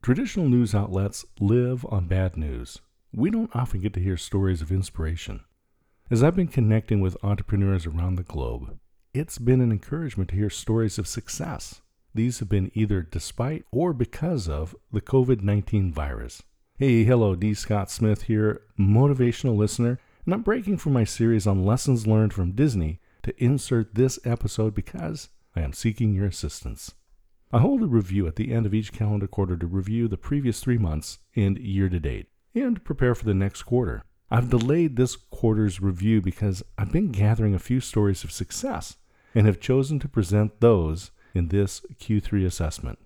[0.00, 2.78] Traditional news outlets live on bad news.
[3.12, 5.40] We don't often get to hear stories of inspiration.
[6.10, 8.78] As I've been connecting with entrepreneurs around the globe,
[9.12, 11.82] it's been an encouragement to hear stories of success.
[12.14, 16.42] These have been either despite or because of the COVID 19 virus.
[16.78, 17.52] Hey, hello, D.
[17.52, 22.52] Scott Smith here, motivational listener, and I'm breaking from my series on lessons learned from
[22.52, 26.94] Disney to insert this episode because I am seeking your assistance.
[27.50, 30.60] I hold a review at the end of each calendar quarter to review the previous
[30.60, 34.02] three months and year to date and prepare for the next quarter.
[34.30, 38.98] I've delayed this quarter's review because I've been gathering a few stories of success
[39.34, 42.98] and have chosen to present those in this Q3 assessment.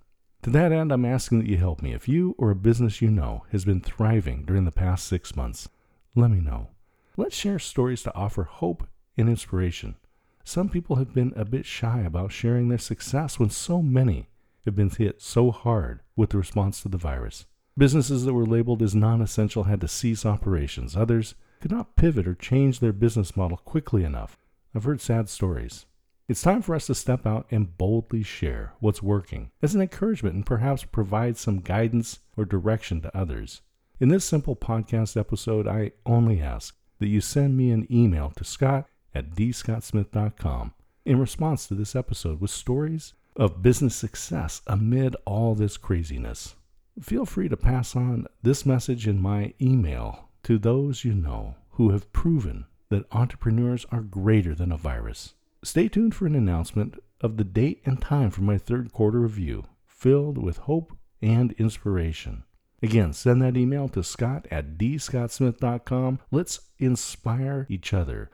[0.42, 1.92] To that end, I'm asking that you help me.
[1.92, 5.68] If you or a business you know has been thriving during the past six months,
[6.16, 6.70] let me know.
[7.16, 9.94] Let's share stories to offer hope and inspiration.
[10.42, 14.26] Some people have been a bit shy about sharing their success when so many
[14.64, 17.46] have been hit so hard with the response to the virus.
[17.76, 20.96] Businesses that were labeled as non essential had to cease operations.
[20.96, 24.36] Others could not pivot or change their business model quickly enough.
[24.74, 25.86] I've heard sad stories.
[26.28, 30.34] It's time for us to step out and boldly share what's working as an encouragement
[30.34, 33.62] and perhaps provide some guidance or direction to others.
[34.00, 38.44] In this simple podcast episode, I only ask that you send me an email to
[38.44, 40.72] scott at dscottsmith.com
[41.04, 46.54] in response to this episode with stories of business success amid all this craziness.
[47.00, 51.90] Feel free to pass on this message in my email to those you know who
[51.90, 55.34] have proven that entrepreneurs are greater than a virus.
[55.64, 59.64] Stay tuned for an announcement of the date and time for my third quarter review,
[59.86, 62.44] filled with hope and inspiration.
[62.82, 66.18] Again, send that email to scott at dscottsmith.com.
[66.32, 68.30] Let's inspire each other.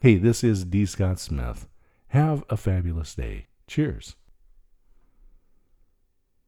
[0.00, 0.86] Hey, this is D.
[0.86, 1.68] Scott Smith.
[2.08, 3.46] Have a fabulous day.
[3.66, 4.16] Cheers.